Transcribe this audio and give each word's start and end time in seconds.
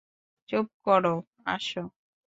চুপ 0.49 0.67
করো, 0.83 1.15
আসো। 1.45 1.83